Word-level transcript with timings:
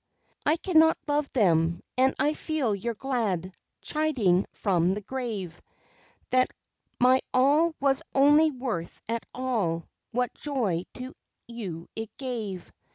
I 0.47 0.57
cannot 0.57 0.97
love 1.07 1.31
them; 1.31 1.83
and 1.95 2.15
I 2.17 2.33
feel 2.33 2.73
your 2.73 2.95
glad 2.95 3.53
Chiding 3.83 4.47
from 4.51 4.95
the 4.95 5.01
grave, 5.01 5.61
That 6.31 6.49
my 6.99 7.21
all 7.35 7.75
was 7.79 8.01
only 8.15 8.49
worth 8.49 8.99
at 9.07 9.27
all, 9.31 9.85
what 10.09 10.33
Joy 10.33 10.85
to 10.95 11.13
you 11.47 11.87
it 11.95 12.09
gave. 12.17 12.71